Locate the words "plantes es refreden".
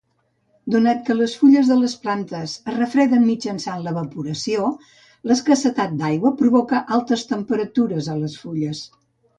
2.05-3.23